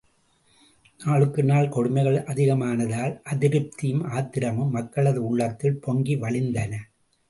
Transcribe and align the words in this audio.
நாளுக்கு 0.99 1.43
நாள் 1.43 1.69
கொடுமைகள் 1.69 2.17
அதிகமானதால் 2.23 3.13
அதிருப்தியும், 3.29 4.03
ஆத்திரமும் 4.09 4.69
மக்களது 4.69 5.27
உள்ளத்தில் 5.27 5.81
பொங்கி 5.81 6.15
வழிந்தன. 6.15 6.73